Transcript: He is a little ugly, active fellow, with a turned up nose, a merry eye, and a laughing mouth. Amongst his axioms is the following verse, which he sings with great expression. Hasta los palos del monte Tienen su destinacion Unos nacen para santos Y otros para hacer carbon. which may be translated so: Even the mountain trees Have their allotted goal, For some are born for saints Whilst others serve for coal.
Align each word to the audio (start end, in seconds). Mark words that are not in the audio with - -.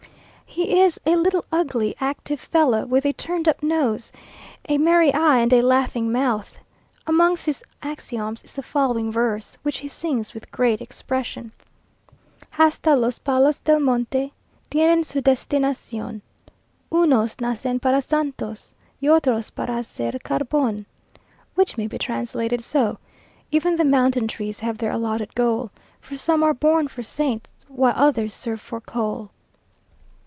He 0.53 0.81
is 0.81 0.99
a 1.05 1.15
little 1.15 1.45
ugly, 1.49 1.95
active 2.01 2.37
fellow, 2.41 2.85
with 2.85 3.05
a 3.05 3.13
turned 3.13 3.47
up 3.47 3.63
nose, 3.63 4.11
a 4.67 4.77
merry 4.77 5.13
eye, 5.13 5.37
and 5.39 5.53
a 5.53 5.61
laughing 5.61 6.11
mouth. 6.11 6.59
Amongst 7.07 7.45
his 7.45 7.63
axioms 7.81 8.43
is 8.43 8.55
the 8.55 8.61
following 8.61 9.13
verse, 9.13 9.55
which 9.63 9.77
he 9.77 9.87
sings 9.87 10.33
with 10.33 10.51
great 10.51 10.81
expression. 10.81 11.53
Hasta 12.49 12.97
los 12.97 13.17
palos 13.17 13.59
del 13.59 13.79
monte 13.79 14.33
Tienen 14.69 15.05
su 15.05 15.21
destinacion 15.21 16.19
Unos 16.91 17.37
nacen 17.37 17.79
para 17.81 18.01
santos 18.01 18.73
Y 19.01 19.07
otros 19.07 19.55
para 19.55 19.77
hacer 19.77 20.21
carbon. 20.21 20.85
which 21.55 21.77
may 21.77 21.87
be 21.87 21.97
translated 21.97 22.61
so: 22.61 22.97
Even 23.51 23.77
the 23.77 23.85
mountain 23.85 24.27
trees 24.27 24.59
Have 24.59 24.79
their 24.79 24.91
allotted 24.91 25.33
goal, 25.33 25.71
For 26.01 26.17
some 26.17 26.43
are 26.43 26.53
born 26.53 26.89
for 26.89 27.03
saints 27.03 27.53
Whilst 27.69 27.97
others 27.97 28.33
serve 28.33 28.59
for 28.59 28.81
coal. 28.81 29.29